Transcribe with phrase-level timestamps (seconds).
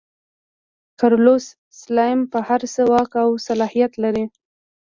[0.99, 1.45] کارلوس
[1.81, 4.25] سلایم د هر څه واک او صلاحیت لري.